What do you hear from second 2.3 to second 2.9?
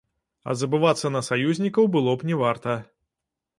не варта.